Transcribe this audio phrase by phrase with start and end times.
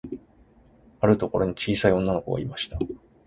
[0.99, 2.79] あるところに、ちいさい女の子がいました。